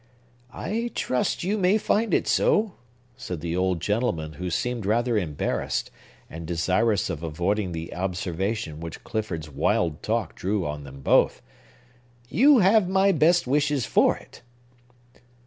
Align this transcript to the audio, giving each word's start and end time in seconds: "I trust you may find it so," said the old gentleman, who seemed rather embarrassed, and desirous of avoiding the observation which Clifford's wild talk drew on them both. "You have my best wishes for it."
"I 0.51 0.89
trust 0.95 1.43
you 1.43 1.59
may 1.59 1.77
find 1.77 2.11
it 2.11 2.27
so," 2.27 2.73
said 3.15 3.39
the 3.39 3.55
old 3.55 3.79
gentleman, 3.81 4.33
who 4.33 4.49
seemed 4.49 4.83
rather 4.87 5.15
embarrassed, 5.15 5.91
and 6.27 6.47
desirous 6.47 7.07
of 7.11 7.21
avoiding 7.21 7.71
the 7.71 7.93
observation 7.93 8.79
which 8.79 9.03
Clifford's 9.03 9.51
wild 9.51 10.01
talk 10.01 10.33
drew 10.33 10.65
on 10.65 10.85
them 10.85 11.01
both. 11.01 11.43
"You 12.29 12.57
have 12.57 12.89
my 12.89 13.11
best 13.11 13.45
wishes 13.45 13.85
for 13.85 14.17
it." 14.17 14.41